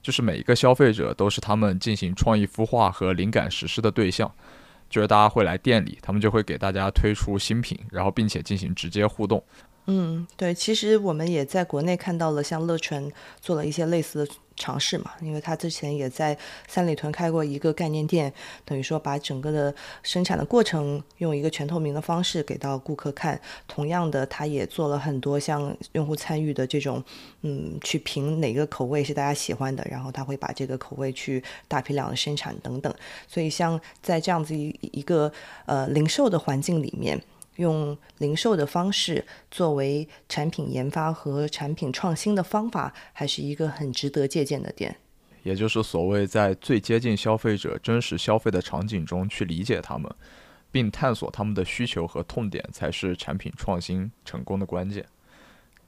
[0.00, 4.32] 就是每一个消费者都是他们进行创意孵化和灵感实施的对象，
[4.88, 9.44] 就是大家会来店里，他们就会给大家推出新品，然后并且进行直接互动。
[9.84, 13.12] 嗯，对，其实我们也在国内看到了，像乐纯
[13.42, 18.32] 做了一些类似的尝试嘛，因为他之前也在三里屯开过一个概念店，
[18.64, 23.38] 等于说把整个的生产的过程用一个全透明的方式给到顾客看。
[23.68, 27.04] 同样的，他也做了很多像用户参与的这种，
[27.42, 32.92] 嗯，去评哪个口味是大家喜欢的，然后他会把这个口味去大批量的生产等等。
[33.28, 35.30] 所以，像在这样子一一个
[35.66, 37.20] 呃零售的环境里面。
[37.56, 44.96] 用零售的方式作为产品研发和产品创新的方法，还是一个很值得借鉴的点。
[45.42, 50.12] 也就是所谓在最接近消费者真实消费的场景中去理解他们，
[50.70, 55.06] 并探索他们的需求和痛点，才是产品创新成功的关键。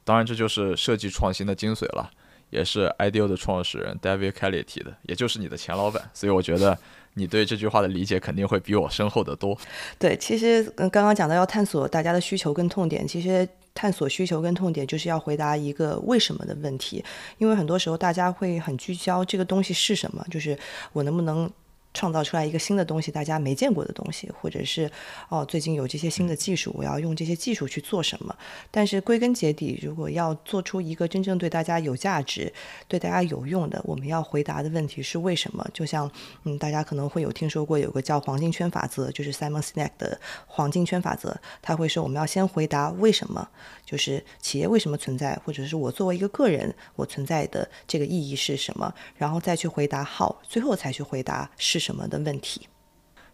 [0.05, 2.11] 当然，这就是设计创新的精髓了，
[2.51, 6.11] 也是 IDEO 的创始人 David Kelly 提的，也就是你的前老板。
[6.15, 6.79] 所以我觉得。
[7.15, 9.59] 你对这句话的理解肯定会比我深厚的多。
[9.99, 17.05] 对，其实刚刚讲到要探索大家的需求跟痛点，其实探索需求跟痛点就是要回答一个为什么的问题，
[17.39, 20.59] 因为很多时候大家会很聚焦这个东西是什么，就是
[20.93, 21.51] 我能不能。
[21.95, 24.91] 创造出来一个新的东西，大家没见过的东西，或者是
[25.29, 28.37] 哦，最近有这些新的技术，我要用这些技术去做什么？
[28.71, 32.53] 但是归根结底，如果要做出一个真正对大家有价值、
[32.87, 35.67] 对大家有用的，我们要回答的问题是为什么？
[35.73, 36.09] 就像
[36.45, 43.49] 嗯，大家可能会有听说过有个叫黄金圈法则，就是 Simon Sinek 的黄金圈法则，他会说我们要先回答为什么，
[43.85, 51.78] 就是企业为什么存在，或者是我作为一个个人我存在的这个意义是什么，然后再去回答 how，最后才去回答是。
[51.79, 52.69] 什么的问题？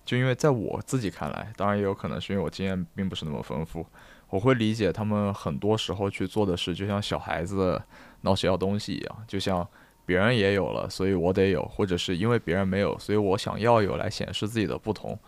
[0.04, 3.86] 就因为在我自己看来，当然也有可能是因为我经验并不是那么丰富，
[4.28, 7.80] 我会理解他们很多时候去做的事，就像小孩子
[8.20, 9.66] 闹着要东西一样，就像
[10.04, 15.18] 别人也有了，所以我得有，或者是因为别人没有，所以我想要有来显示自己的不同，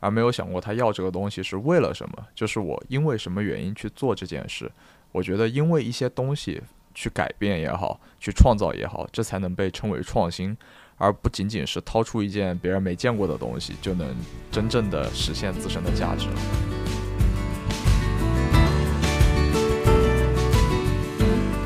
[0.00, 4.70] 而没有想过他要这个东西是为了什么，就是我因为什么原因去做这件事。
[5.12, 6.62] 我觉得因为一些东西
[6.94, 10.54] 去改变也好，去创造也好，这才能被称为创新。
[10.96, 14.14] 而不仅仅是掏出一件别人没见过的东西，就能
[14.50, 16.26] 真正的实现自身的价值。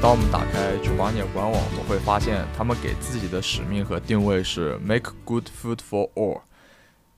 [0.02, 6.40] 当我们打开九八年官网，我们会发现他们给自己的使命和定位是 “Make good food for all”。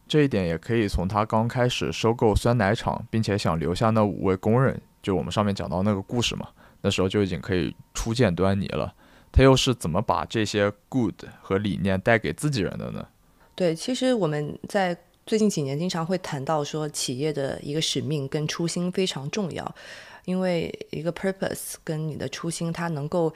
[0.09, 6.49] 这一点也可以从他刚开始收购酸奶厂，并且想留下那五位工人，就我们上面讲到那个故事嘛，
[6.81, 8.93] 那时候就已经可以初见端倪了。
[9.33, 13.09] 他又是怎么把这些 good 和理念带给自己人的呢？
[13.55, 19.74] 对，其实我们在最近几年经常会谈到说，企业的一个使命跟初心非常重要，
[20.25, 23.33] 因为一个 purpose 跟你的初心，它能够。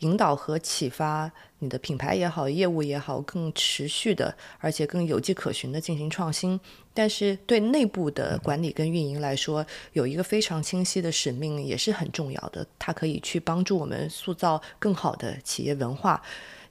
[0.00, 6.58] 引导和启发你的品牌也好，业务也好，更持续的，而且更有迹可循的进行创新。
[6.94, 9.62] 但是对内部的管理跟运营来说，
[9.92, 16.22] 有一个非常清晰的使命也是很重要的，它可以去帮助我们塑造更好的企业文化。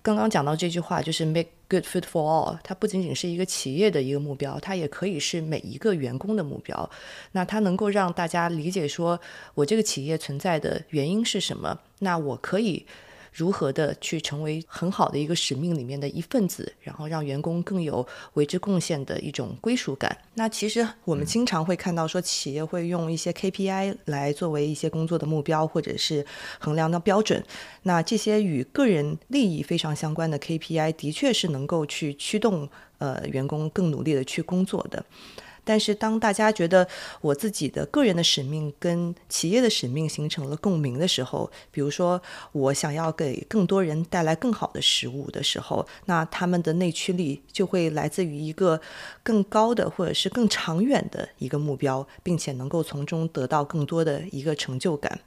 [0.01, 6.89] 刚刚讲到这句话，就是 make good food for all，它不仅仅是一个企业的一个目标，它也可以是每一个员工的目标。
[7.31, 9.19] 那它能够让大家理解说，
[9.53, 11.79] 我这个企业存在的原因是什么？
[11.99, 12.85] 那我可以。
[13.39, 20.17] 如何的去成为很好的一个使命里面的一份子，然后让员工更有为之贡献的一种归属感。
[20.33, 26.25] 那其实我们经常会看到说，企业会用一些 KPI 来作为一些工作的目标或者是
[26.59, 27.41] 衡量的标准。
[27.83, 32.67] 那这些与个人利益非常相关的 KPI，的确是能够去驱动
[32.97, 35.05] 呃员工更努力的去工作的。
[35.69, 36.87] 但是，当大家觉得
[37.21, 42.19] 我自己的个人的使命跟企业的使命形成了共鸣的时候，比如说
[42.53, 48.81] 我想要给更多人带来更好的食物的时候，那他们的内驱力就会来自于一个
[49.21, 55.19] 更高的或者是更长远的一个目标，并且能够从中得到更多的一个成就感。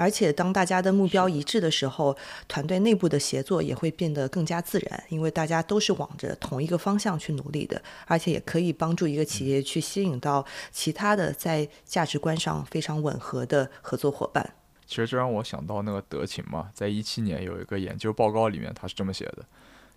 [0.00, 2.16] 而且，当大家的目标一致的时候，
[2.48, 10.42] 团队内部的协作也会变得更加自然，因为大家都是往着同一个方向去努力的，而且也可以帮助一个企业去吸引到
[10.72, 14.54] 其他的在价值观上非常吻合的合作伙伴。
[14.86, 19.44] 其实这让我想到那个德勤嘛，在一七年有一个研究报告里面，他是这么写的，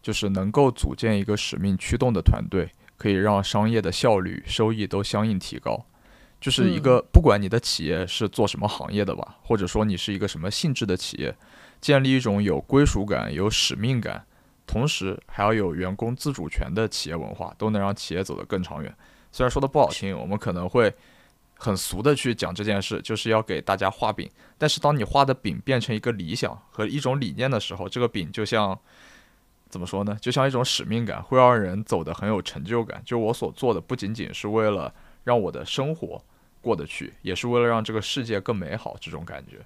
[0.02, 5.86] 就是能够组建一个使命驱动的团队，可以让商业的效率、收益都相应提高。
[6.44, 11.34] 就是一个不管你的企业是做什么行业的吧，或者说你是一个什么性质的企业，
[11.80, 14.26] 建立一种有归属感、有使命感，
[14.68, 18.94] 同时还要有员工自主权的企业文化，都能让企业走得更长远。
[19.32, 20.94] 虽然说的不好听，我们可能会
[21.56, 24.30] 很俗的去讲这件事，就是要给大家画饼。
[24.58, 28.78] 但是当你画的饼变成一个理想和一种理念的时候，这个饼就像
[29.70, 30.18] 怎么说呢？
[30.20, 33.02] 就像一种使命感，会让人走得很有成就感。
[33.06, 36.22] 就我所做的不仅仅是为了让我的生活。
[36.64, 38.96] 过得去，也是为了让这个世界更美好。
[39.02, 39.58] 这种感觉，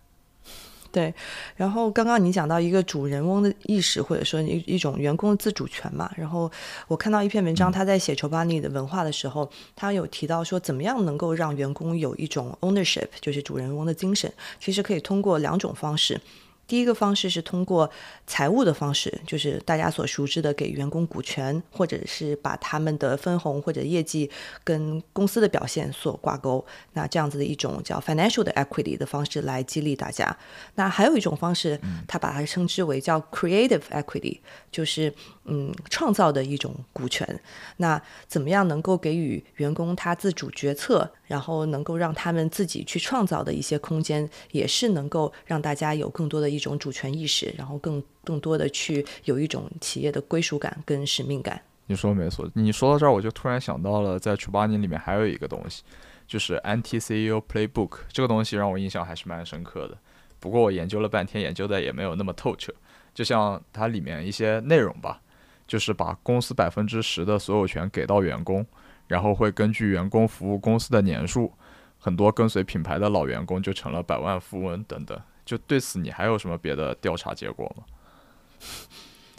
[0.91, 1.13] 对。
[1.55, 6.11] 然后刚刚你讲到一个主人翁的意识，或者说一一种员工的自主权嘛。
[6.17, 6.51] 然后
[6.87, 14.33] 我看到一篇文章，他在写乔巴尼的文化的时候，他有提到说，怎么样能够让员工有一种 ownership，就是主人翁的精神。
[14.59, 16.19] 其实可以通过两种方式。
[16.68, 17.89] 第一个方式是通过
[18.28, 24.30] 财务的方式，就是大家所熟知的给员工股权，或者是把他们的分红或者业绩
[24.63, 26.63] 跟公司的表现所挂钩。
[26.93, 30.36] 那这样子的一种叫 financial 的 equity 的方式来激励大家。
[30.76, 34.39] 那还有一种方式，他把它称之为叫 creative equity，
[34.70, 35.13] 就是
[35.45, 37.39] 嗯创造的一种股权。
[37.78, 46.47] 那怎么样能够给予员工他自主决策，然后能够让他们自己去创造的一些空间，也是能够让大家有更多的。
[46.47, 51.61] 一种主权意识，然后更更多的去有一种企业的归属感跟使命感。
[51.88, 55.84] 你说没错，你说到这儿，我就突然想到了，在九八年里面还有一个东西，
[56.25, 57.99] 就是 NTCEO Playbook。
[58.11, 59.97] 这个东西让我印象还是蛮深刻的。
[60.39, 62.73] 不过我研究了半天，研究的也没有那么透彻。
[63.13, 65.21] 就像它里面一些内容吧，
[65.67, 68.65] 就是把公司百分之十的所有权给到员工，
[69.08, 71.53] 然后会根据员工服务公司的年数，
[71.97, 75.20] 很多跟随品牌的老员工就成了百万富翁等等。
[75.45, 77.84] 就对此，你还有什么别的调查结果吗？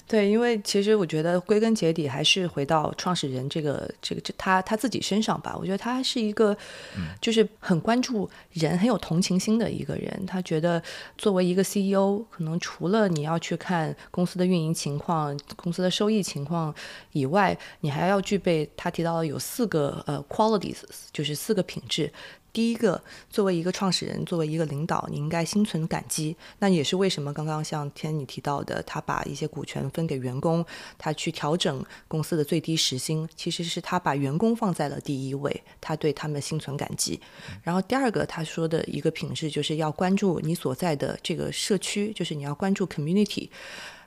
[0.08, 5.54] 对，因为其实我觉得归根结底还是回到创始人这个这个这他他自己身上吧。
[5.54, 6.56] 我觉得他是一个，
[7.20, 10.24] 就是很关注人、很有同情心的一个人。
[10.26, 10.82] 他觉得
[11.18, 16.74] 作为一个 CEO，可能除了你要去看公司的运营情况、公司的收益情况
[17.12, 20.78] 以外，你还要具备他提到的有四个呃 qualities，
[21.12, 22.10] 就是四个品质。
[22.58, 23.00] 第一个，
[23.30, 26.36] 作为一个创始人，作为一个领导，你应该心存感激。
[26.58, 30.66] 那也是为什么刚刚像天你提到的，他把一些股权分给员工，
[30.98, 37.20] 他去调整公司的最低时薪，其实是他把员工放在了第一位，他对他们心存感激。
[37.62, 43.48] 然后第二个，他说的一个品质就是要关注你所在的这个社区，就是你要关注 community。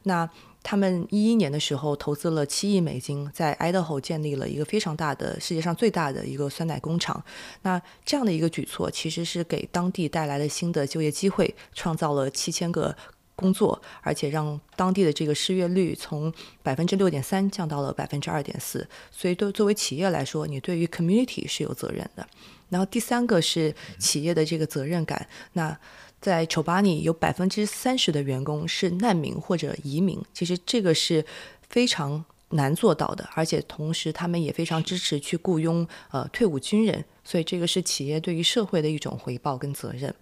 [0.03, 0.29] 那
[0.64, 7.24] 他们一一年的时候投资了七亿美金，在 Idaho 建立了一个非常大的、世界上最大的一个酸奶工厂。
[7.64, 12.95] 那这样的一个举措，其实是给当地带来了新的就业机会，创造了七千个
[13.36, 16.32] 工作，而且让当地的这个失业率从
[16.62, 18.88] 百分之六点三降到了百分之二点四。
[19.09, 22.28] 所以，对作为企业来说，你对于 community 是有责任的。
[22.70, 25.28] 然后第三个是企业的这个责任感。
[25.53, 25.78] 那
[26.22, 31.26] 在丑巴尼有百分之三十的员工是难民或者移民，其实这个是
[31.67, 40.13] 非常难做到的，而且同时他们也非常支持去雇佣呃退伍军人，所以这个是企业对于社会的一种回报跟责任。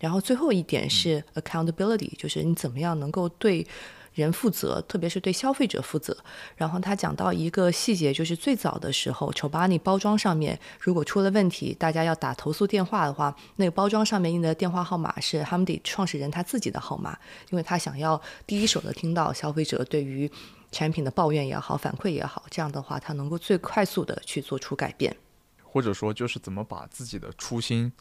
[0.00, 3.66] 然后最后一点是 accountability，就是你怎么样能够对。
[4.14, 6.16] 人负责，特别是对消费者负责。
[6.56, 17.18] 然后他讲到一个细节，就是最早的时候，丑巴尼包装上面如果出了问题，大家要打投诉电话的话，那个包装上面印的电话号码是 Hamdi 创始人他自己的号码，
[17.50, 20.30] 因为他想要第一手的听到消费者对于
[20.70, 25.16] 产品的抱怨也好、反馈也好，这样的话他能够最快速的去做出改变，
[25.62, 27.92] 或者说就是怎么把自己的初心。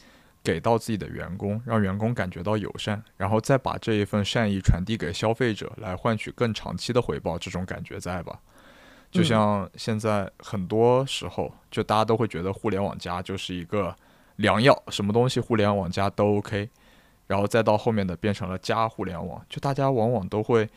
[0.43, 8.37] 给到自己的员工，让员工感觉到友善，然后再把这一份善意传递给消费者，来换取更长期的回报，这种感觉在吧？
[9.09, 13.95] 就像现在很多时候，就大家都会觉得互联网加就是一个
[14.37, 16.67] 良药，什么东西互联网加都 OK，
[17.27, 20.67] 然后再到后面的变成了加互联网，就大家往往都会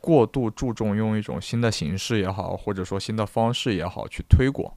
[0.00, 4.72] 过度注重用一种新的形式也好，或者说新的方式也好去推广。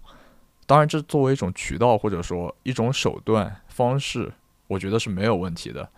[0.66, 4.32] 当然，这作为一种渠道或者说一种手段方式，
[4.68, 5.90] 我觉得是没有问题的。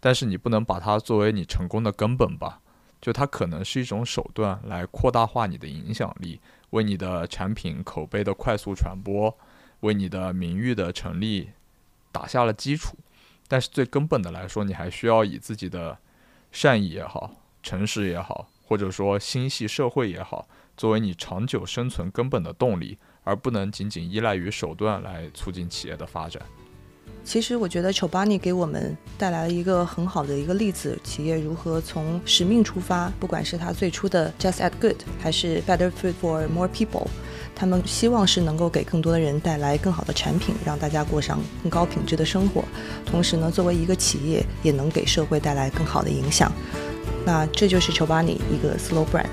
[0.00, 2.60] 但是你不能把它作为你成功的根本吧？
[3.00, 9.38] 就它可能是一种手段，来扩大化你的影响力，为你的产品口碑的快速传播，
[9.80, 11.50] 为你的名誉的成立
[12.10, 12.96] 打下了基础。
[13.46, 15.96] 但是最根本的来说，你还需要以自己的
[16.50, 17.30] 善意也好、
[17.62, 22.98] 诚实也好，或者说心系社会也好，作为你长久生存根本的动力。
[23.22, 26.42] 而不能仅仅依赖于手段来促进企业的发展。
[27.22, 37.06] 其实，我觉得丑巴尼给我们带来了一个很好的一个例子：企业如何从使命出发，不管是他最初的 Just at Good，还是 Better Food for More People，
[37.54, 42.64] 他们希望是能够给更多的人带来更好的产品，让大家过上更高品质的生活。
[43.06, 46.50] 同时呢，作为一个企业，也能给社会带来更好的影响。
[47.24, 49.28] 那这就是丑巴尼一个 Slow Brand。